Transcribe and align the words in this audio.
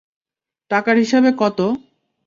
টাকার 0.71 0.95
হিসেবে 0.97 1.29
কতো? 1.41 1.65